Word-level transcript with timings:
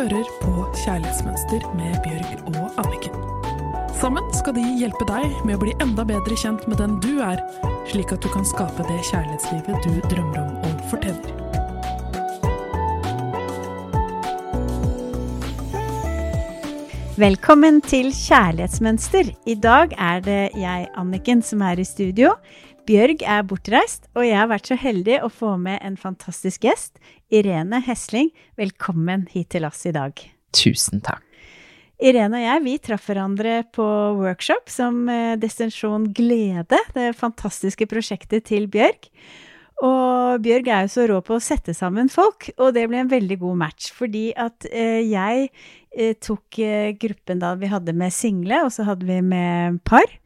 hører 0.00 0.28
på 0.40 0.52
Kjærlighetsmønster 0.80 1.64
med 1.76 1.96
Bjørg 2.04 2.54
og 2.56 2.78
Anniken. 2.80 3.16
Sammen 4.00 4.24
skal 4.32 4.54
de 4.56 4.62
hjelpe 4.80 5.04
deg 5.04 5.34
med 5.44 5.58
å 5.58 5.60
bli 5.60 5.74
enda 5.84 6.06
bedre 6.08 6.38
kjent 6.40 6.64
med 6.70 6.80
den 6.80 6.94
du 7.04 7.18
er, 7.20 7.42
slik 7.90 8.14
at 8.14 8.24
du 8.24 8.30
kan 8.32 8.46
skape 8.48 8.86
det 8.88 8.96
kjærlighetslivet 9.10 9.84
du 9.84 10.00
drømmer 10.08 10.40
om 10.40 10.56
og 10.70 10.80
fortjener. 10.88 11.36
Velkommen 17.20 17.82
til 17.84 18.08
Kjærlighetsmønster. 18.16 19.34
I 19.44 19.58
dag 19.60 19.92
er 20.00 20.24
det 20.24 20.42
jeg, 20.56 20.88
Anniken, 20.96 21.44
som 21.44 21.60
er 21.60 21.76
i 21.76 21.84
studio. 21.84 22.32
Bjørg 22.90 23.20
er 23.22 23.44
bortreist, 23.46 24.08
og 24.18 24.24
jeg 24.26 24.34
har 24.34 24.48
vært 24.50 24.66
så 24.66 24.74
heldig 24.74 25.20
å 25.22 25.28
få 25.30 25.52
med 25.62 25.78
en 25.86 25.94
fantastisk 26.00 26.64
gjest. 26.66 26.96
Irene 27.30 27.78
Hesling, 27.86 28.32
velkommen 28.58 29.28
hit 29.30 29.52
til 29.54 29.68
oss 29.68 29.84
i 29.86 29.92
dag. 29.94 30.18
Tusen 30.56 30.98
takk. 31.06 31.22
Irene 32.02 32.40
og 32.40 32.42
jeg 32.42 32.64
vi 32.64 32.74
traff 32.82 33.06
hverandre 33.06 33.60
på 33.76 33.86
workshop 34.18 34.72
som 34.74 35.04
eh, 35.12 35.36
Destinasjon 35.38 36.08
Glede, 36.16 36.80
det 36.96 37.12
fantastiske 37.20 37.86
prosjektet 37.86 38.48
til 38.50 38.66
Bjørg. 38.72 39.06
Og 39.80 40.42
Bjørg 40.44 40.68
er 40.68 40.84
jo 40.84 40.92
så 40.92 41.06
rå 41.08 41.18
på 41.24 41.38
å 41.38 41.42
sette 41.42 41.72
sammen 41.76 42.10
folk, 42.12 42.50
og 42.60 42.74
det 42.76 42.84
ble 42.90 43.00
en 43.00 43.10
veldig 43.10 43.38
god 43.40 43.60
match. 43.62 43.88
Fordi 43.96 44.26
at 44.36 44.66
eh, 44.68 45.00
jeg 45.08 45.48
eh, 45.96 46.16
tok 46.20 46.60
eh, 46.60 46.92
gruppen 47.00 47.40
da 47.40 47.54
vi 47.60 47.70
hadde 47.72 47.96
med 47.96 48.12
single, 48.12 48.66
og 48.66 48.74
så 48.74 48.84
hadde 48.88 49.08
vi 49.08 49.20
med 49.24 49.80
par. 49.88 50.18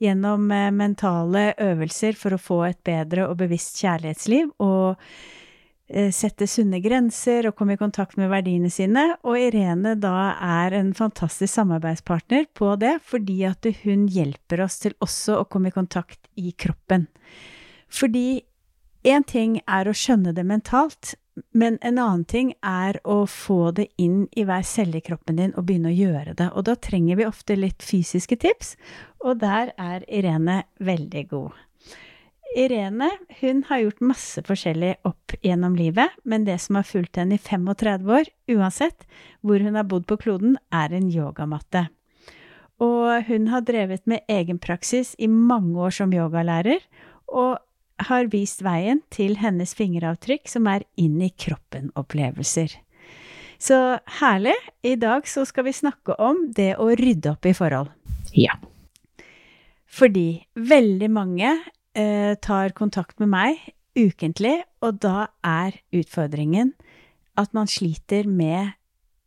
Gjennom 0.00 0.46
eh, 0.54 0.70
mentale 0.72 1.50
øvelser 1.58 2.14
for 2.16 2.36
å 2.36 2.40
få 2.40 2.62
et 2.70 2.80
bedre 2.86 3.26
og 3.26 3.40
bevisst 3.42 3.82
kjærlighetsliv. 3.82 4.52
Og 4.62 4.94
eh, 5.90 6.12
sette 6.14 6.46
sunne 6.46 6.78
grenser 6.84 7.50
og 7.50 7.56
komme 7.58 7.74
i 7.74 7.80
kontakt 7.80 8.14
med 8.20 8.30
verdiene 8.30 8.70
sine. 8.70 9.08
Og 9.26 9.40
Irene 9.42 9.96
da 9.98 10.14
er 10.38 10.78
en 10.78 10.94
fantastisk 10.94 11.50
samarbeidspartner 11.50 12.46
på 12.54 12.76
det, 12.78 13.00
fordi 13.10 13.42
at 13.50 13.66
hun 13.82 14.06
hjelper 14.06 14.62
oss 14.68 14.78
til 14.86 14.94
også 15.02 15.42
å 15.42 15.48
komme 15.50 15.74
i 15.74 15.76
kontakt 15.76 16.30
i 16.38 16.54
kroppen. 16.54 17.10
Fordi 17.90 18.38
Én 19.00 19.24
ting 19.24 19.56
er 19.64 19.88
å 19.88 19.96
skjønne 19.96 20.34
det 20.36 20.44
mentalt, 20.44 21.14
men 21.56 21.78
en 21.80 21.96
annen 21.96 22.26
ting 22.28 22.50
er 22.60 22.98
å 23.08 23.22
få 23.24 23.70
det 23.72 23.86
inn 23.96 24.26
i 24.36 24.44
hver 24.44 24.64
celle 24.66 24.98
i 24.98 25.04
kroppen 25.04 25.38
din 25.40 25.54
og 25.56 25.64
begynne 25.70 25.88
å 25.88 25.96
gjøre 25.96 26.34
det. 26.36 26.50
Og 26.52 26.66
da 26.68 26.74
trenger 26.76 27.16
vi 27.16 27.28
ofte 27.28 27.56
litt 27.56 27.80
fysiske 27.80 28.36
tips, 28.42 28.74
og 29.24 29.40
der 29.40 29.72
er 29.80 30.04
Irene 30.04 30.64
veldig 30.84 31.22
god. 31.32 31.56
Irene 32.60 33.08
hun 33.40 33.62
har 33.70 33.84
gjort 33.84 34.04
masse 34.04 34.42
forskjellig 34.44 34.96
opp 35.08 35.32
gjennom 35.40 35.78
livet, 35.78 36.12
men 36.28 36.44
det 36.44 36.58
som 36.60 36.76
har 36.76 36.84
fulgt 36.84 37.16
henne 37.16 37.38
i 37.38 37.40
35 37.40 38.10
år, 38.10 38.28
uansett 38.52 39.06
hvor 39.40 39.62
hun 39.64 39.78
har 39.78 39.88
bodd 39.88 40.04
på 40.10 40.18
kloden, 40.20 40.58
er 40.74 40.92
en 40.92 41.08
yogamatte. 41.08 41.86
Og 42.84 43.30
hun 43.30 43.48
har 43.52 43.64
drevet 43.64 44.04
med 44.10 44.26
egenpraksis 44.28 45.14
i 45.16 45.30
mange 45.30 45.78
år 45.80 45.94
som 46.02 46.12
yogalærer, 46.12 46.82
og 47.30 47.60
har 48.08 48.30
vist 48.32 48.62
veien 48.64 49.02
til 49.12 49.36
hennes 49.40 49.74
fingeravtrykk, 49.76 50.48
som 50.48 50.68
er 50.70 50.86
inn 51.00 51.18
i 51.22 51.30
kroppen-opplevelser. 51.30 52.76
Så 53.60 53.76
herlig. 54.20 54.56
I 54.82 54.94
dag 54.96 55.28
så 55.28 55.44
skal 55.48 55.66
vi 55.68 55.76
snakke 55.76 56.16
om 56.22 56.46
det 56.56 56.72
å 56.80 56.88
rydde 56.96 57.34
opp 57.34 57.46
i 57.46 57.52
forhold. 57.56 57.90
Ja. 58.32 58.56
Fordi 59.90 60.40
veldig 60.54 61.10
mange 61.12 61.50
eh, 61.92 62.32
tar 62.40 62.72
kontakt 62.78 63.18
med 63.20 63.32
meg 63.34 63.60
ukentlig, 63.98 64.62
og 64.80 65.00
da 65.02 65.28
er 65.44 65.76
utfordringen 65.92 66.72
at 67.40 67.52
man 67.56 67.68
sliter 67.68 68.28
med 68.28 68.72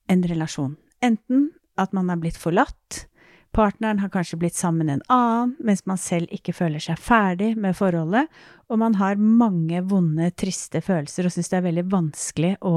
en 0.09 0.23
relasjon. 0.27 0.77
Enten 1.03 1.51
at 1.79 1.93
man 1.93 2.09
er 2.13 2.19
blitt 2.21 2.39
forlatt, 2.39 3.05
Partneren 3.53 3.99
har 4.01 4.09
kanskje 4.09 4.39
blitt 4.41 4.57
sammen 4.57 4.87
med 4.87 4.95
en 4.95 5.05
annen, 5.13 5.55
mens 5.61 5.83
man 5.85 5.99
selv 6.01 6.31
ikke 6.33 6.55
føler 6.57 6.81
seg 6.81 6.97
ferdig 6.97 7.51
med 7.59 7.77
forholdet, 7.77 8.31
og 8.65 8.79
man 8.81 8.97
har 8.97 9.21
mange 9.21 9.83
vonde, 9.85 10.31
triste 10.33 10.81
følelser 10.81 11.29
og 11.29 11.35
syns 11.35 11.51
det 11.51 11.59
er 11.59 11.67
veldig 11.67 11.85
vanskelig 11.91 12.53
å 12.65 12.75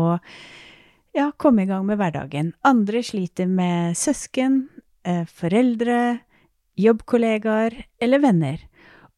ja, 1.17 1.31
komme 1.41 1.65
i 1.65 1.71
gang 1.71 1.87
med 1.89 1.97
hverdagen. 1.97 2.53
Andre 2.69 3.01
sliter 3.07 3.49
med 3.49 3.97
søsken, 3.97 4.67
eh, 5.09 5.25
foreldre, 5.25 6.19
jobbkollegaer 6.77 7.79
eller 8.05 8.21
venner. 8.21 8.61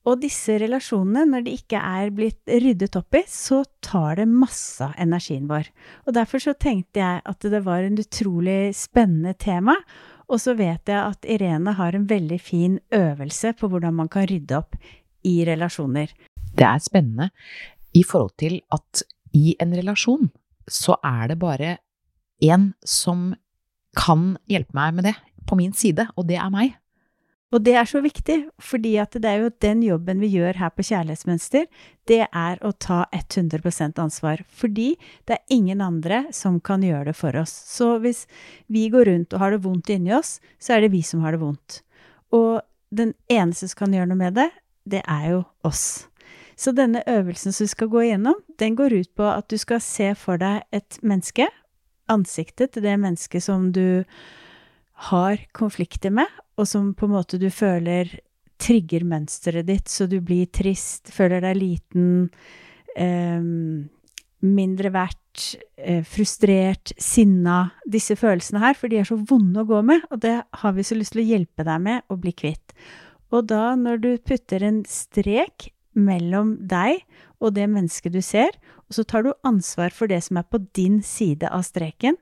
Og 0.07 0.21
disse 0.23 0.55
relasjonene, 0.63 1.27
når 1.29 1.45
de 1.45 1.57
ikke 1.59 1.81
er 1.83 2.13
blitt 2.15 2.47
ryddet 2.49 2.97
opp 2.97 3.19
i, 3.19 3.25
så 3.29 3.65
tar 3.85 4.21
det 4.21 4.29
masse 4.31 4.85
av 4.85 4.95
energien 5.01 5.49
vår. 5.51 5.69
Og 6.07 6.15
derfor 6.17 6.41
så 6.41 6.55
tenkte 6.55 7.03
jeg 7.03 7.25
at 7.29 7.49
det 7.51 7.65
var 7.67 7.83
en 7.85 7.99
utrolig 7.99 8.71
spennende 8.79 9.35
tema, 9.35 9.75
og 10.29 10.41
så 10.43 10.55
vet 10.59 10.91
jeg 10.91 10.99
at 10.99 11.29
Irene 11.29 11.73
har 11.79 11.97
en 11.97 12.07
veldig 12.09 12.39
fin 12.41 12.79
øvelse 12.95 13.55
på 13.57 13.71
hvordan 13.73 13.97
man 13.97 14.11
kan 14.13 14.29
rydde 14.29 14.59
opp 14.59 14.77
i 15.27 15.41
relasjoner. 15.49 16.13
Det 16.55 16.67
er 16.67 16.83
spennende 16.85 17.31
i 17.97 18.05
forhold 18.05 18.37
til 18.41 18.61
at 18.75 19.03
i 19.37 19.57
en 19.61 19.73
relasjon 19.77 20.29
så 20.69 20.99
er 21.05 21.33
det 21.33 21.39
bare 21.41 21.79
én 22.45 22.73
som 22.85 23.33
kan 23.97 24.37
hjelpe 24.51 24.77
meg 24.77 24.95
med 24.99 25.09
det, 25.09 25.15
på 25.49 25.57
min 25.57 25.73
side, 25.73 26.05
og 26.15 26.29
det 26.29 26.37
er 26.37 26.51
meg. 26.53 26.77
Og 27.49 27.63
det 27.65 27.79
er 27.81 27.87
så 27.89 28.03
viktig, 28.05 28.37
fordi 28.61 28.99
at 29.01 29.17
det 29.17 29.29
er 29.29 29.47
jo 29.47 29.53
den 29.65 29.81
jobben 29.81 30.19
vi 30.21 30.29
gjør 30.35 30.59
her 30.61 30.73
på 30.75 30.85
Kjærlighetsmønster, 30.85 31.65
det 32.09 32.27
er 32.27 32.59
å 32.61 32.75
ta 32.77 33.07
100% 33.17 34.01
ansvar. 34.03 34.43
Fordi 34.45 34.91
det 35.25 35.39
er 35.39 35.55
ingen 35.57 35.81
andre 35.81 36.27
som 36.37 36.59
kan 36.61 36.85
gjøre 36.85 37.09
det 37.09 37.17
for 37.17 37.37
oss. 37.41 37.55
Så 37.73 37.95
hvis 38.05 38.27
vi 38.69 38.91
går 38.93 39.09
rundt 39.09 39.33
og 39.33 39.41
har 39.41 39.55
det 39.55 39.63
vondt 39.65 39.89
inni 39.95 40.13
oss, 40.17 40.37
så 40.61 40.77
er 40.77 40.85
det 40.85 40.93
vi 40.93 41.01
som 41.01 41.25
har 41.25 41.33
det 41.33 41.41
vondt. 41.41 41.81
Og 42.37 42.61
den 42.93 43.15
eneste 43.33 43.71
som 43.71 43.85
kan 43.85 43.97
gjøre 43.97 44.11
noe 44.11 44.21
med 44.21 44.37
det, 44.37 44.51
det 44.89 45.01
er 45.09 45.31
jo 45.33 45.41
oss. 45.65 46.09
Så 46.59 46.75
denne 46.77 47.01
øvelsen 47.09 47.55
som 47.55 47.65
vi 47.65 47.71
skal 47.73 47.89
gå 47.89 48.03
igjennom, 48.03 48.37
den 48.61 48.77
går 48.77 48.93
ut 48.93 49.11
på 49.17 49.25
at 49.25 49.49
du 49.49 49.57
skal 49.61 49.81
se 49.85 50.11
for 50.19 50.41
deg 50.41 50.67
et 50.75 51.01
menneske, 51.01 51.47
ansiktet 52.13 52.75
til 52.75 52.85
det 52.85 52.97
mennesket 53.01 53.45
som 53.45 53.71
du 53.73 54.05
har 55.09 55.41
konflikter 55.57 56.13
med, 56.13 56.29
og 56.59 56.67
som 56.69 56.91
på 56.95 57.07
en 57.07 57.15
måte 57.15 57.39
du 57.41 57.49
føler 57.55 58.11
trigger 58.59 59.07
mønsteret 59.07 59.69
ditt, 59.69 59.89
så 59.89 60.09
du 60.11 60.19
blir 60.25 60.49
trist, 60.51 61.13
føler 61.15 61.45
deg 61.45 61.57
liten, 61.61 62.29
eh, 62.99 63.41
mindre 64.43 64.91
verdt, 64.95 65.57
eh, 65.79 66.03
frustrert, 66.03 66.93
sinna 66.99 67.71
Disse 67.87 68.17
følelsene 68.19 68.61
her, 68.61 68.75
for 68.75 68.89
de 68.89 68.99
er 68.99 69.05
så 69.05 69.17
vonde 69.17 69.63
å 69.63 69.67
gå 69.67 69.83
med, 69.85 70.03
og 70.11 70.21
det 70.21 70.43
har 70.53 70.73
vi 70.73 70.83
så 70.83 70.99
lyst 70.99 71.15
til 71.15 71.23
å 71.23 71.29
hjelpe 71.29 71.65
deg 71.65 71.81
med 71.81 72.03
å 72.11 72.19
bli 72.19 72.33
kvitt. 72.33 72.75
Og 73.31 73.47
da, 73.47 73.75
når 73.77 74.01
du 74.01 74.19
putter 74.19 74.63
en 74.63 74.85
strek 74.85 75.71
mellom 75.95 76.57
deg 76.67 77.03
og 77.41 77.55
det 77.55 77.69
mennesket 77.69 78.13
du 78.13 78.21
ser, 78.23 78.51
og 78.89 78.97
så 78.97 79.05
tar 79.05 79.23
du 79.23 79.35
ansvar 79.45 79.91
for 79.91 80.07
det 80.07 80.23
som 80.25 80.39
er 80.39 80.47
på 80.49 80.59
din 80.75 81.03
side 81.03 81.49
av 81.51 81.63
streken, 81.63 82.17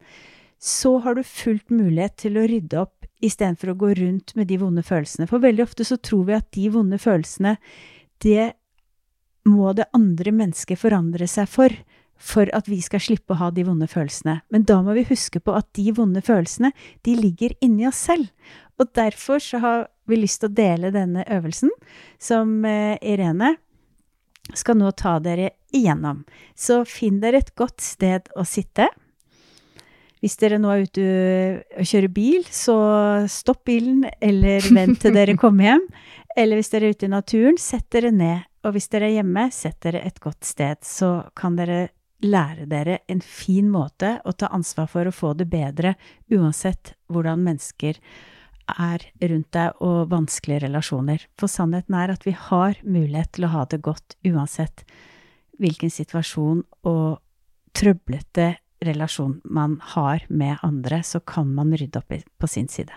så 0.59 0.99
har 1.05 1.15
du 1.15 1.23
fullt 1.23 1.69
mulighet 1.71 2.17
til 2.17 2.39
å 2.41 2.47
rydde 2.49 2.81
opp 2.81 2.96
istedenfor 3.25 3.73
å 3.73 3.79
gå 3.81 3.93
rundt 3.99 4.35
med 4.37 4.49
de 4.51 4.59
vonde 4.61 4.85
følelsene. 4.85 5.29
For 5.31 5.43
veldig 5.43 5.65
ofte 5.65 5.87
så 5.89 5.97
tror 5.97 6.27
vi 6.29 6.37
at 6.37 6.49
de 6.57 6.69
vonde 6.75 6.99
følelsene, 7.01 7.57
det 8.25 8.53
må 9.47 9.73
det 9.77 9.89
andre 9.97 10.33
mennesket 10.35 10.81
forandre 10.81 11.29
seg 11.31 11.49
for, 11.51 11.73
for 12.17 12.49
at 12.57 12.69
vi 12.69 12.79
skal 12.85 13.03
slippe 13.03 13.35
å 13.35 13.41
ha 13.41 13.51
de 13.55 13.67
vonde 13.67 13.89
følelsene. 13.91 14.41
Men 14.53 14.65
da 14.69 14.81
må 14.83 14.97
vi 14.97 15.07
huske 15.09 15.41
på 15.41 15.55
at 15.57 15.69
de 15.77 15.91
vonde 15.97 16.23
følelsene, 16.25 16.73
de 17.05 17.17
ligger 17.19 17.55
inni 17.65 17.87
oss 17.89 18.01
selv. 18.09 18.33
Og 18.81 18.91
derfor 18.97 19.41
så 19.43 19.61
har 19.63 19.87
vi 20.09 20.19
lyst 20.21 20.43
til 20.43 20.51
å 20.51 20.57
dele 20.57 20.93
denne 20.95 21.25
øvelsen, 21.33 21.73
som 22.21 22.59
eh, 22.69 22.97
Irene 23.05 23.57
skal 24.55 24.79
nå 24.79 24.93
ta 24.97 25.17
dere 25.23 25.51
igjennom. 25.75 26.25
Så 26.55 26.85
finn 26.89 27.21
dere 27.23 27.43
et 27.43 27.55
godt 27.59 27.83
sted 27.85 28.31
å 28.37 28.45
sitte. 28.47 28.89
Hvis 30.27 30.41
dere 30.41 30.57
nå 30.59 30.73
er 30.75 30.81
ute 30.89 31.03
og 31.79 31.87
kjører 31.87 32.11
bil, 32.11 32.47
så 32.51 32.75
stopp 33.31 33.61
bilen, 33.69 34.01
eller 34.19 34.65
vent 34.75 34.99
til 35.05 35.15
dere 35.15 35.37
kommer 35.43 35.69
hjem. 35.69 35.85
Eller 36.35 36.59
hvis 36.59 36.73
dere 36.73 36.89
er 36.89 36.97
ute 36.97 37.07
i 37.07 37.13
naturen, 37.13 37.61
sett 37.63 37.87
dere 37.95 38.11
ned. 38.11 38.43
Og 38.67 38.75
hvis 38.75 38.91
dere 38.91 39.07
er 39.07 39.21
hjemme, 39.21 39.45
sett 39.55 39.79
dere 39.87 40.01
et 40.03 40.19
godt 40.19 40.43
sted. 40.43 40.83
Så 40.83 41.13
kan 41.39 41.55
dere 41.55 41.93
lære 42.27 42.67
dere 42.67 42.99
en 43.07 43.23
fin 43.23 43.71
måte 43.71 44.17
å 44.27 44.35
ta 44.35 44.51
ansvar 44.51 44.91
for 44.91 45.07
å 45.07 45.15
få 45.15 45.31
det 45.39 45.47
bedre, 45.53 45.95
uansett 46.35 46.97
hvordan 47.07 47.47
mennesker 47.47 48.03
er 48.67 49.07
rundt 49.31 49.53
deg 49.55 49.79
og 49.87 50.11
vanskelige 50.11 50.65
relasjoner. 50.67 51.23
For 51.39 51.47
sannheten 51.47 51.95
er 52.03 52.17
at 52.19 52.27
vi 52.27 52.35
har 52.35 52.83
mulighet 52.83 53.37
til 53.39 53.47
å 53.47 53.55
ha 53.55 53.67
det 53.71 53.85
godt 53.87 54.19
uansett 54.27 54.83
hvilken 55.63 55.95
situasjon 55.95 56.65
og 56.91 57.21
trøblete 57.79 58.57
relasjon 58.85 59.41
man 59.45 59.79
har 59.95 60.27
med 60.29 60.59
andre, 60.63 61.03
så 61.03 61.21
kan 61.21 61.49
man 61.55 61.75
rydde 61.77 62.01
opp 62.01 62.13
på 62.39 62.51
sin 62.51 62.69
side. 62.69 62.93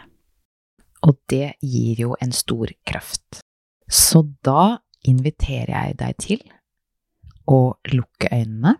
Og 1.07 1.15
det 1.31 1.55
gir 1.63 2.01
jo 2.03 2.15
en 2.21 2.31
stor 2.35 2.71
kraft. 2.87 3.41
Så 3.87 4.25
da 4.43 4.79
inviterer 5.07 5.71
jeg 5.71 5.97
deg 6.01 6.17
til 6.19 6.45
å 7.49 7.79
lukke 7.93 8.31
øynene. 8.31 8.77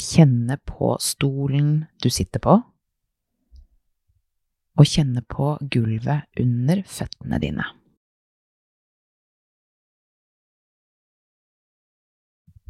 kjenne 0.00 0.56
på 0.64 0.94
stolen 1.04 1.84
du 2.00 2.08
sitter 2.08 2.40
på, 2.40 2.54
og 4.80 4.88
kjenne 4.88 5.20
på 5.28 5.58
gulvet 5.60 6.40
under 6.40 6.80
føttene 6.88 7.36
dine. 7.42 7.66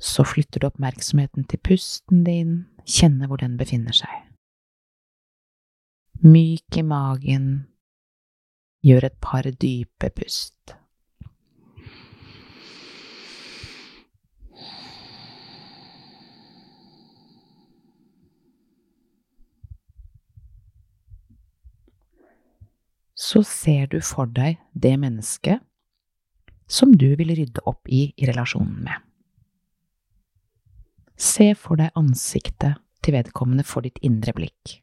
Så 0.01 0.25
flytter 0.25 0.61
du 0.61 0.67
oppmerksomheten 0.71 1.45
til 1.45 1.61
pusten 1.61 2.25
din, 2.25 2.65
kjenner 2.89 3.29
hvor 3.29 3.43
den 3.43 3.59
befinner 3.61 3.93
seg. 3.93 4.31
Myk 6.25 6.77
i 6.81 6.85
magen, 6.85 7.51
gjør 8.85 9.11
et 9.11 9.19
par 9.21 9.45
dype 9.61 10.09
pust. 10.17 10.75
Så 23.21 23.45
ser 23.45 23.87
du 23.93 24.01
for 24.01 24.33
deg 24.33 24.57
det 24.73 24.97
mennesket 24.99 25.61
som 26.71 26.97
du 26.97 27.13
vil 27.21 27.37
rydde 27.37 27.63
opp 27.69 27.87
i 27.87 28.09
i 28.17 28.27
relasjonen 28.27 28.81
med. 28.89 29.10
Se 31.21 31.51
for 31.53 31.77
deg 31.77 31.93
ansiktet 32.01 32.81
til 33.05 33.13
vedkommende 33.13 33.65
for 33.69 33.85
ditt 33.85 33.99
indre 34.07 34.33
blikk. 34.37 34.79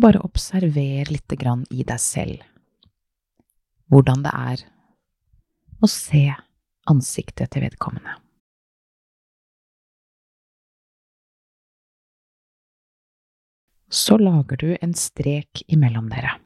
Bare 0.00 0.22
observer 0.22 1.10
lite 1.10 1.36
grann 1.36 1.66
i 1.74 1.82
deg 1.84 2.00
selv 2.00 2.46
hvordan 3.90 4.22
det 4.22 4.32
er 4.38 4.60
å 5.82 5.88
se 5.90 6.22
ansiktet 6.90 7.50
til 7.50 7.64
vedkommende. 7.66 8.14
Så 13.90 14.20
lager 14.22 14.62
du 14.62 14.68
en 14.78 14.94
strek 14.94 15.64
imellom 15.66 16.06
dere. 16.12 16.36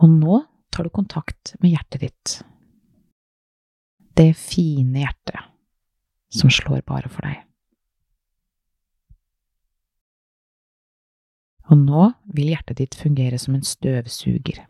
Og 0.00 0.08
nå 0.08 0.40
tar 0.72 0.86
du 0.86 0.94
kontakt 0.94 1.54
med 1.60 1.74
hjertet 1.74 2.06
ditt. 2.06 2.34
Det 4.16 4.32
fine 4.38 5.04
hjertet 5.04 5.46
som 6.32 6.50
slår 6.52 6.82
bare 6.88 7.10
for 7.12 7.26
deg. 7.26 7.42
Og 11.70 11.78
nå 11.78 12.08
vil 12.34 12.50
hjertet 12.50 12.80
ditt 12.80 12.96
fungere 12.98 13.38
som 13.38 13.54
en 13.54 13.66
støvsuger. 13.66 14.64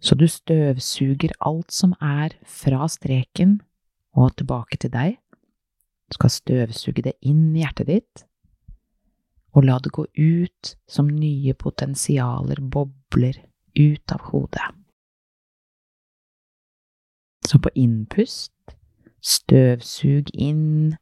Så 0.00 0.14
du 0.14 0.26
støvsuger 0.30 1.34
alt 1.46 1.74
som 1.74 1.94
er 2.02 2.34
fra 2.46 2.86
streken 2.90 3.58
og 4.18 4.36
tilbake 4.38 4.78
til 4.82 4.94
deg. 4.94 5.18
Du 6.08 6.16
skal 6.18 6.32
støvsuge 6.32 7.04
det 7.04 7.14
inn 7.26 7.52
i 7.52 7.62
hjertet 7.62 7.90
ditt, 7.90 8.24
og 9.54 9.66
la 9.66 9.78
det 9.82 9.92
gå 9.94 10.06
ut 10.06 10.74
som 10.88 11.10
nye 11.10 11.54
potensialer, 11.58 12.60
bobler, 12.62 13.40
ut 13.74 14.12
av 14.12 14.22
hodet. 14.30 14.70
Så 17.48 17.58
på 17.58 17.70
innpust, 17.74 18.52
støvsug 19.24 20.30
inn 20.34 20.96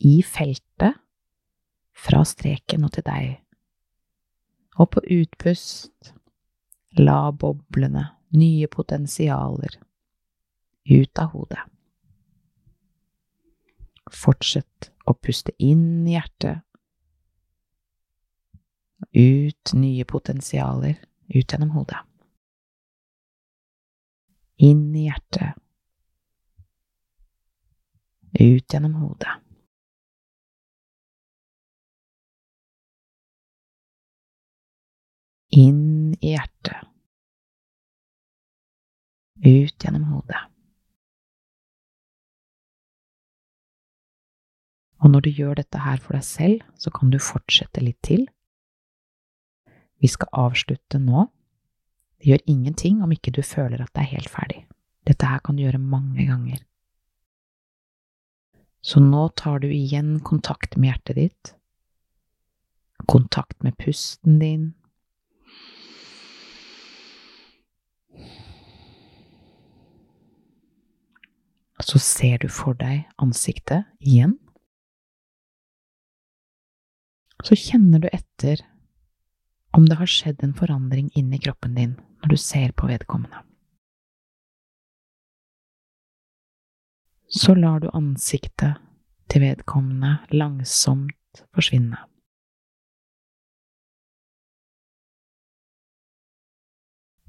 i 0.00 0.14
feltet, 0.24 1.00
fra 1.96 2.22
streken 2.28 2.84
og 2.84 2.92
til 2.96 3.06
deg. 3.06 3.30
Og 4.76 4.90
på 4.92 5.02
utpust, 5.18 6.12
la 7.00 7.30
boblene, 7.32 8.04
nye 8.36 8.68
potensialer, 8.68 9.78
ut 10.90 11.22
av 11.22 11.32
hodet. 11.32 11.62
Fortsett 14.12 14.90
å 15.08 15.16
puste 15.16 15.54
inn 15.62 16.06
hjertet, 16.08 16.65
ut 19.16 19.72
nye 19.72 20.04
potensialer, 20.04 20.98
ut 21.28 21.52
gjennom 21.52 21.70
hodet. 21.72 22.02
Inn 24.60 24.92
i 24.96 25.06
hjertet, 25.06 25.56
ut 28.36 28.72
gjennom 28.72 28.98
hodet. 29.00 29.38
Inn 35.56 36.12
i 36.20 36.34
hjertet, 36.34 36.84
ut 39.40 39.84
gjennom 39.84 40.04
hodet. 40.12 40.44
Og 45.00 45.12
når 45.12 45.24
du 45.24 45.30
gjør 45.30 45.56
dette 45.56 45.80
her 45.80 46.00
for 46.02 46.16
deg 46.16 46.24
selv, 46.26 46.64
så 46.76 46.92
kan 46.92 47.12
du 47.12 47.20
fortsette 47.22 47.80
litt 47.80 48.02
til. 48.04 48.26
Vi 50.02 50.08
skal 50.12 50.28
avslutte 50.32 51.00
nå. 51.00 51.26
Det 52.20 52.30
gjør 52.30 52.48
ingenting 52.50 53.02
om 53.04 53.12
ikke 53.12 53.32
du 53.36 53.42
føler 53.44 53.82
at 53.82 53.92
det 53.94 54.04
er 54.04 54.14
helt 54.16 54.32
ferdig. 54.32 54.62
Dette 55.06 55.28
her 55.28 55.42
kan 55.44 55.56
du 55.56 55.64
gjøre 55.64 55.80
mange 55.80 56.26
ganger. 56.26 56.62
Så 58.86 59.00
nå 59.02 59.28
tar 59.34 59.60
du 59.62 59.68
igjen 59.72 60.20
kontakt 60.22 60.76
med 60.78 60.92
hjertet 60.92 61.16
ditt, 61.18 61.52
kontakt 63.10 63.62
med 63.66 63.74
pusten 63.80 64.38
din. 64.38 64.74
Så 71.82 71.98
ser 72.02 72.38
du 72.42 72.48
for 72.50 72.78
deg 72.78 73.04
ansiktet 73.22 73.86
igjen. 74.00 74.38
Så 77.44 77.58
kjenner 77.58 78.00
du 78.02 78.08
etter 78.10 78.62
om 79.76 79.86
det 79.86 79.98
har 80.00 80.08
skjedd 80.08 80.40
en 80.44 80.54
forandring 80.56 81.10
inni 81.14 81.38
kroppen 81.38 81.74
din 81.76 81.92
når 82.22 82.32
du 82.32 82.36
ser 82.40 82.72
på 82.72 82.88
vedkommende. 82.88 83.42
Så 87.28 87.54
lar 87.54 87.82
du 87.84 87.90
ansiktet 87.92 88.80
til 89.28 89.42
vedkommende 89.44 90.16
langsomt 90.32 91.42
forsvinne. 91.52 92.00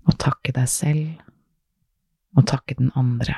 Og 0.07 0.15
takke 0.15 0.53
deg 0.55 0.71
selv, 0.71 1.07
og 2.37 2.47
takke 2.47 2.77
den 2.79 2.93
andre. 2.95 3.35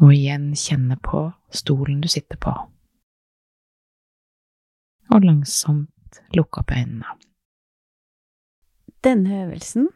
Og 0.00 0.14
igjen 0.14 0.54
kjenne 0.56 0.96
på 0.96 1.26
stolen 1.52 2.00
du 2.00 2.08
sitter 2.08 2.40
på 2.40 2.54
og 5.12 5.26
langsomt 5.26 6.20
lukke 6.36 6.62
opp 6.62 6.72
øynene. 6.74 7.16
Denne 9.04 9.42
øvelsen 9.44 9.90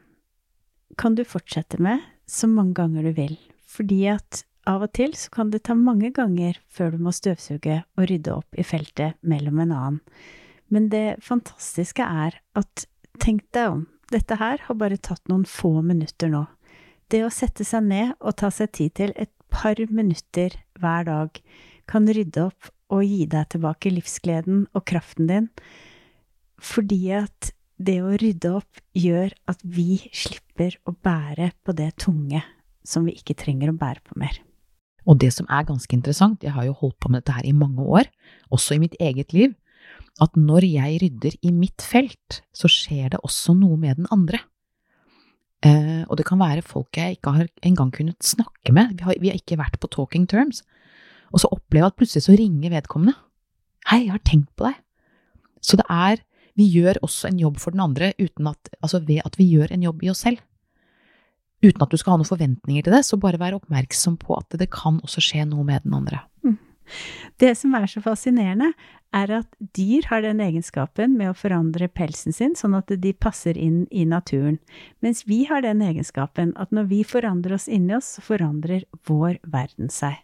kan 0.99 1.15
du 1.17 1.25
fortsette 1.25 1.81
med 1.81 2.03
så 2.29 2.49
mange 2.51 2.75
ganger 2.75 3.09
du 3.09 3.13
vil, 3.17 3.39
fordi 3.65 4.05
at 4.13 4.43
av 4.69 4.85
og 4.85 4.93
til 4.93 5.15
så 5.17 5.31
kan 5.33 5.53
det 5.53 5.63
ta 5.65 5.75
mange 5.79 6.11
ganger 6.13 6.59
før 6.69 6.93
du 6.93 6.99
må 7.07 7.13
støvsuge 7.17 7.81
og 7.97 8.09
rydde 8.11 8.35
opp 8.35 8.59
i 8.59 8.67
feltet 8.67 9.17
mellom 9.23 9.63
en 9.65 9.73
annen. 9.73 10.01
Men 10.69 10.91
det 10.93 11.23
fantastiske 11.25 12.05
er 12.05 12.37
at 12.59 12.85
tenk 13.23 13.47
deg 13.57 13.73
om, 13.73 13.87
dette 14.13 14.37
her 14.41 14.61
har 14.67 14.77
bare 14.77 15.01
tatt 15.01 15.25
noen 15.29 15.47
få 15.49 15.79
minutter 15.85 16.29
nå. 16.33 16.45
Det 17.09 17.23
å 17.25 17.33
sette 17.33 17.65
seg 17.65 17.87
ned 17.89 18.13
og 18.21 18.37
ta 18.37 18.51
seg 18.53 18.75
tid 18.77 18.95
til 19.01 19.15
et 19.17 19.33
par 19.49 19.81
minutter 19.89 20.59
hver 20.81 21.09
dag 21.09 21.41
kan 21.89 22.05
rydde 22.05 22.51
opp 22.51 22.69
og 22.93 23.05
gi 23.05 23.27
deg 23.31 23.49
tilbake 23.53 23.93
livsgleden 23.93 24.67
og 24.77 24.85
kraften 24.89 25.29
din, 25.31 25.49
fordi 26.59 27.03
at 27.19 27.53
det 27.79 28.01
å 28.03 28.17
rydde 28.19 28.51
opp 28.59 28.81
gjør 28.99 29.33
at 29.51 29.63
vi 29.63 30.01
slipper 30.11 30.75
å 30.89 30.95
bære 30.95 31.53
på 31.63 31.75
det 31.79 31.93
tunge 32.03 32.43
som 32.87 33.07
vi 33.07 33.15
ikke 33.19 33.37
trenger 33.39 33.71
å 33.71 33.79
bære 33.79 34.03
på 34.07 34.19
mer. 34.19 34.41
Og 35.09 35.21
det 35.23 35.31
som 35.37 35.47
er 35.53 35.67
ganske 35.69 35.95
interessant, 35.95 36.43
jeg 36.45 36.53
har 36.53 36.67
jo 36.67 36.77
holdt 36.81 36.99
på 37.01 37.11
med 37.13 37.23
dette 37.23 37.37
her 37.39 37.47
i 37.49 37.57
mange 37.57 37.85
år, 37.85 38.11
også 38.53 38.77
i 38.77 38.83
mitt 38.83 38.97
eget 39.01 39.33
liv, 39.37 39.55
at 40.21 40.35
når 40.37 40.67
jeg 40.67 41.01
rydder 41.05 41.37
i 41.47 41.53
mitt 41.55 41.85
felt, 41.85 42.41
så 42.53 42.69
skjer 42.71 43.15
det 43.15 43.23
også 43.25 43.55
noe 43.57 43.79
med 43.81 44.01
den 44.01 44.09
andre. 44.15 44.43
Eh, 45.65 46.03
og 46.07 46.19
det 46.19 46.27
kan 46.29 46.41
være 46.43 46.67
folk 46.67 46.99
jeg 46.99 47.17
ikke 47.17 47.35
har 47.35 47.49
engang 47.67 47.91
kunnet 47.95 48.23
snakke 48.23 48.75
med, 48.75 48.99
vi 48.99 49.07
har, 49.07 49.17
vi 49.23 49.31
har 49.33 49.39
ikke 49.41 49.59
vært 49.59 49.79
på 49.83 49.91
talking 49.95 50.27
terms, 50.31 50.63
og 51.33 51.43
så 51.43 51.51
opplever 51.53 51.85
jeg 51.87 51.93
at 51.93 51.99
plutselig 52.01 52.25
så 52.27 52.37
ringer 52.39 52.75
vedkommende. 52.75 53.17
Hei, 53.89 54.05
jeg 54.07 54.15
har 54.15 54.25
tenkt 54.27 54.51
på 54.57 54.69
deg. 54.69 54.81
Så 55.65 55.79
det 55.81 55.87
er 55.91 56.25
Vi 56.59 56.65
gjør 56.67 56.99
også 57.07 57.29
en 57.29 57.39
jobb 57.39 57.61
for 57.63 57.71
den 57.71 57.81
andre 57.85 58.09
at, 58.19 58.71
altså 58.83 58.99
ved 59.07 59.21
at 59.25 59.37
vi 59.39 59.45
gjør 59.47 59.71
en 59.71 59.83
jobb 59.85 60.01
i 60.03 60.09
oss 60.11 60.25
selv. 60.27 60.41
Uten 61.63 61.83
at 61.85 61.93
du 61.93 61.97
skal 61.97 62.17
ha 62.17 62.19
noen 62.19 62.27
forventninger 62.27 62.83
til 62.83 62.97
det, 62.97 63.05
så 63.07 63.15
bare 63.15 63.39
vær 63.39 63.55
oppmerksom 63.55 64.17
på 64.19 64.35
at 64.35 64.59
det 64.59 64.67
kan 64.75 64.99
også 65.07 65.23
skje 65.23 65.45
noe 65.47 65.63
med 65.63 65.87
den 65.87 65.95
andre. 65.95 66.25
Mm. 66.43 66.59
Det 67.39 67.53
som 67.55 67.77
er 67.79 67.87
så 67.87 68.03
fascinerende, 68.03 68.73
er 69.15 69.31
at 69.39 69.49
dyr 69.77 70.09
har 70.11 70.23
den 70.25 70.43
egenskapen 70.43 71.15
med 71.17 71.31
å 71.31 71.39
forandre 71.39 71.89
pelsen 71.89 72.35
sin, 72.35 72.57
sånn 72.59 72.75
at 72.75 72.91
de 72.91 73.13
passer 73.15 73.57
inn 73.57 73.85
i 73.91 74.05
naturen. 74.05 74.59
Mens 75.05 75.25
vi 75.31 75.45
har 75.49 75.63
den 75.63 75.83
egenskapen 75.85 76.57
at 76.61 76.75
når 76.75 76.91
vi 76.91 77.05
forandrer 77.07 77.55
oss 77.57 77.69
inni 77.71 77.97
oss, 77.97 78.17
så 78.19 78.25
forandrer 78.25 78.83
vår 79.09 79.39
verden 79.47 79.95
seg. 79.95 80.19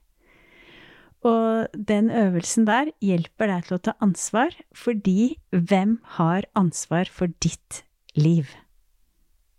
Og 1.24 1.72
den 1.88 2.10
øvelsen 2.12 2.66
der 2.68 2.90
hjelper 3.04 3.48
deg 3.48 3.66
til 3.66 3.78
å 3.78 3.82
ta 3.88 3.96
ansvar, 4.04 4.52
fordi 4.76 5.34
hvem 5.50 5.98
har 6.18 6.44
ansvar 6.58 7.08
for 7.08 7.32
ditt 7.40 7.82
liv? 8.18 8.52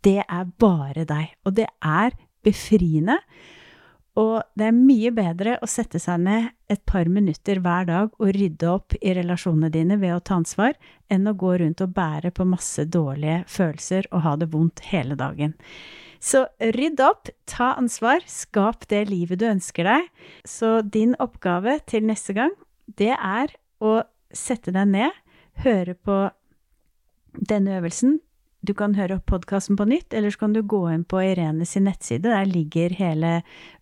Det 0.05 0.21
er 0.21 0.49
bare 0.61 1.07
deg. 1.09 1.33
Og 1.45 1.57
det 1.57 1.67
er 1.81 2.13
befriende. 2.45 3.17
Og 4.15 4.37
det 4.55 4.69
er 4.69 4.77
mye 4.77 5.11
bedre 5.11 5.57
å 5.59 5.67
sette 5.67 5.99
seg 5.99 6.21
ned 6.23 6.53
et 6.71 6.79
par 6.87 7.09
minutter 7.11 7.59
hver 7.59 7.89
dag 7.89 8.13
og 8.15 8.31
rydde 8.37 8.69
opp 8.71 8.95
i 9.01 9.11
relasjonene 9.17 9.71
dine 9.73 9.97
ved 9.99 10.15
å 10.15 10.21
ta 10.23 10.37
ansvar, 10.39 10.77
enn 11.11 11.27
å 11.27 11.35
gå 11.35 11.57
rundt 11.59 11.83
og 11.83 11.91
bære 11.97 12.31
på 12.31 12.47
masse 12.47 12.85
dårlige 12.87 13.41
følelser 13.51 14.07
og 14.13 14.23
ha 14.23 14.35
det 14.39 14.51
vondt 14.53 14.85
hele 14.93 15.17
dagen. 15.19 15.57
Så 16.23 16.45
rydd 16.75 17.01
opp, 17.03 17.29
ta 17.49 17.73
ansvar, 17.79 18.23
skap 18.29 18.87
det 18.91 19.05
livet 19.09 19.41
du 19.41 19.47
ønsker 19.49 19.87
deg. 19.87 20.09
Så 20.47 20.79
din 20.81 21.15
oppgave 21.21 21.79
til 21.89 22.05
neste 22.07 22.35
gang, 22.37 22.53
det 22.99 23.13
er 23.15 23.55
å 23.83 24.01
sette 24.35 24.73
deg 24.75 24.89
ned, 24.91 25.13
høre 25.63 25.95
på 25.95 26.19
denne 27.35 27.79
øvelsen, 27.79 28.19
du 28.65 28.73
kan 28.77 28.95
høre 28.97 29.19
opp 29.19 29.27
podkasten 29.29 29.77
på 29.77 29.85
nytt, 29.89 30.13
eller 30.13 30.33
så 30.33 30.41
kan 30.43 30.55
du 30.55 30.61
gå 30.65 30.81
inn 30.91 31.03
på 31.07 31.21
Irene 31.21 31.65
sin 31.67 31.85
nettside. 31.87 32.27
Der 32.27 32.47
ligger 32.49 32.93
hele 32.97 33.31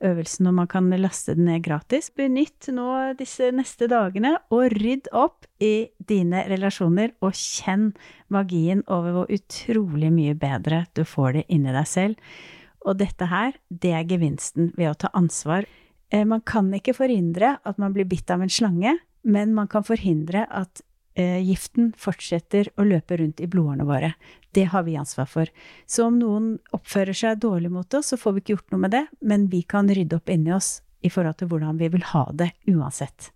øvelsen, 0.04 0.50
og 0.50 0.58
man 0.60 0.70
kan 0.72 0.90
laste 1.00 1.36
den 1.38 1.48
ned 1.50 1.64
gratis. 1.66 2.10
Benytt 2.16 2.70
nå 2.74 2.88
disse 3.20 3.52
neste 3.56 3.88
dagene, 3.92 4.36
og 4.54 4.76
rydd 4.76 5.10
opp 5.16 5.48
i 5.64 5.90
dine 5.98 6.44
relasjoner, 6.52 7.16
og 7.24 7.38
kjenn 7.38 7.92
magien 8.34 8.84
over 8.92 9.18
hvor 9.18 9.34
utrolig 9.34 10.12
mye 10.14 10.36
bedre 10.40 10.84
du 10.98 11.06
får 11.08 11.40
det 11.40 11.48
inni 11.54 11.74
deg 11.76 11.90
selv. 11.90 12.36
Og 12.84 13.00
dette 13.00 13.30
her, 13.32 13.56
det 13.70 13.94
er 13.96 14.08
gevinsten 14.10 14.74
ved 14.78 14.92
å 14.92 14.98
ta 15.06 15.14
ansvar. 15.16 15.68
Eh, 16.12 16.26
man 16.28 16.44
kan 16.46 16.72
ikke 16.76 16.96
forhindre 16.98 17.58
at 17.64 17.80
man 17.82 17.96
blir 17.96 18.10
bitt 18.10 18.32
av 18.34 18.44
en 18.44 18.52
slange, 18.52 18.98
men 19.24 19.54
man 19.56 19.70
kan 19.72 19.86
forhindre 19.88 20.44
at 20.52 20.84
giften 21.16 21.92
fortsetter 22.00 22.72
å 22.78 22.86
løpe 22.88 23.18
rundt 23.20 23.42
i 23.44 23.48
blodårene 23.48 23.86
våre. 23.86 24.14
Det 24.54 24.66
har 24.72 24.86
vi 24.88 24.96
ansvar 24.98 25.28
for. 25.30 25.50
Så 25.86 26.08
om 26.08 26.18
noen 26.18 26.56
oppfører 26.74 27.14
seg 27.18 27.42
dårlig 27.44 27.70
mot 27.74 27.94
oss, 27.94 28.14
så 28.14 28.18
får 28.18 28.34
vi 28.34 28.44
ikke 28.44 28.56
gjort 28.56 28.74
noe 28.74 28.84
med 28.86 28.96
det, 28.96 29.04
men 29.22 29.46
vi 29.52 29.62
kan 29.62 29.90
rydde 29.90 30.18
opp 30.18 30.34
inni 30.34 30.54
oss 30.56 30.80
i 31.04 31.12
forhold 31.14 31.38
til 31.38 31.52
hvordan 31.52 31.78
vi 31.82 31.92
vil 31.94 32.06
ha 32.14 32.26
det 32.34 32.54
uansett. 32.72 33.30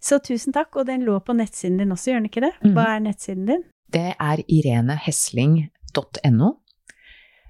Så 0.00 0.20
tusen 0.22 0.54
takk, 0.54 0.76
og 0.78 0.86
den 0.88 1.04
lå 1.06 1.18
på 1.24 1.34
nettsiden 1.34 1.80
din 1.80 1.92
også, 1.94 2.12
gjør 2.12 2.22
den 2.22 2.30
ikke 2.30 2.44
det? 2.46 2.54
Hva 2.76 2.86
er 2.94 3.04
nettsiden 3.04 3.48
din? 3.48 3.66
Det 3.90 4.14
er 4.14 4.42
irenehesling.no. 4.46 6.50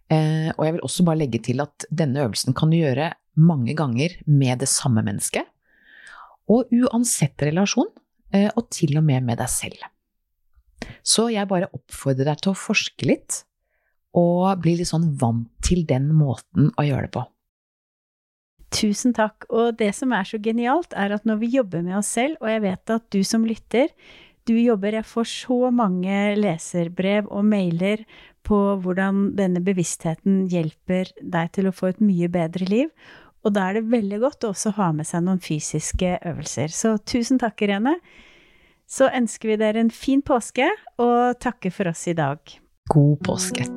Eh, 0.08 0.48
og 0.54 0.62
jeg 0.64 0.74
vil 0.74 0.84
også 0.86 1.04
bare 1.04 1.20
legge 1.20 1.40
til 1.44 1.60
at 1.60 1.84
denne 1.92 2.22
øvelsen 2.24 2.56
kan 2.56 2.72
du 2.72 2.78
gjøre 2.78 3.12
mange 3.36 3.74
ganger 3.76 4.14
med 4.26 4.62
det 4.62 4.70
samme 4.72 5.04
mennesket, 5.04 5.44
og 6.48 6.70
uansett 6.72 7.42
relasjon. 7.44 7.90
Eh, 8.34 8.50
og 8.54 8.68
til 8.74 8.98
og 9.00 9.06
med 9.06 9.24
med 9.24 9.40
deg 9.40 9.50
selv. 9.52 9.86
Så 11.02 11.28
jeg 11.32 11.48
bare 11.48 11.70
oppfordrer 11.74 12.30
deg 12.30 12.42
til 12.42 12.52
å 12.52 12.58
forske 12.58 13.08
litt, 13.08 13.42
og 14.16 14.60
bli 14.62 14.76
litt 14.78 14.90
sånn 14.90 15.10
vant 15.20 15.50
til 15.64 15.84
den 15.88 16.10
måten 16.16 16.70
å 16.76 16.84
gjøre 16.86 17.08
det 17.08 17.14
på. 17.16 17.24
Tusen 18.74 19.14
takk. 19.16 19.46
Og 19.48 19.78
det 19.80 19.94
som 19.96 20.12
er 20.12 20.26
så 20.28 20.40
genialt, 20.44 20.92
er 20.92 21.14
at 21.16 21.28
når 21.28 21.42
vi 21.42 21.52
jobber 21.56 21.84
med 21.84 21.98
oss 22.00 22.10
selv, 22.18 22.36
og 22.42 22.50
jeg 22.52 22.64
vet 22.66 22.96
at 22.98 23.06
du 23.14 23.22
som 23.24 23.46
lytter, 23.48 23.92
du 24.48 24.54
jobber 24.56 24.96
Jeg 24.96 25.04
får 25.04 25.26
så 25.28 25.68
mange 25.68 26.18
leserbrev 26.38 27.26
og 27.28 27.44
mailer 27.44 28.04
på 28.48 28.56
hvordan 28.80 29.34
denne 29.36 29.60
bevisstheten 29.60 30.46
hjelper 30.48 31.10
deg 31.20 31.50
til 31.52 31.68
å 31.68 31.74
få 31.74 31.90
et 31.90 32.00
mye 32.00 32.30
bedre 32.32 32.68
liv. 32.68 32.88
Og 33.46 33.54
da 33.54 33.68
er 33.68 33.78
det 33.78 33.90
veldig 33.92 34.22
godt 34.24 34.46
å 34.46 34.52
også 34.54 34.74
ha 34.78 34.90
med 34.96 35.06
seg 35.08 35.22
noen 35.26 35.42
fysiske 35.42 36.16
øvelser. 36.26 36.72
Så 36.74 36.96
tusen 37.06 37.38
takk, 37.40 37.62
Irene. 37.66 37.98
Så 38.88 39.10
ønsker 39.12 39.52
vi 39.52 39.60
dere 39.60 39.84
en 39.84 39.92
fin 39.92 40.22
påske, 40.24 40.66
og 40.98 41.38
takker 41.42 41.74
for 41.74 41.92
oss 41.92 42.06
i 42.08 42.16
dag. 42.18 42.40
God 42.88 43.16
påske. 43.26 43.68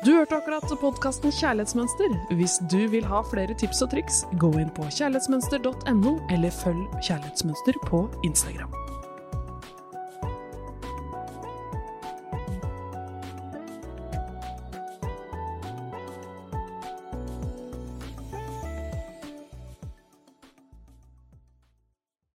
Du 0.00 0.14
hørte 0.16 0.38
akkurat 0.38 0.64
podkasten 0.80 1.32
Kjærlighetsmønster. 1.36 2.14
Hvis 2.40 2.56
du 2.72 2.86
vil 2.88 3.04
ha 3.04 3.20
flere 3.28 3.52
tips 3.60 3.82
og 3.84 3.92
triks, 3.92 4.22
gå 4.40 4.48
inn 4.56 4.72
på 4.72 4.88
kjærlighetsmønster.no, 4.88 6.14
eller 6.32 6.56
følg 6.62 6.86
Kjærlighetsmønster 7.04 7.76
på 7.84 8.06
Instagram. 8.24 8.72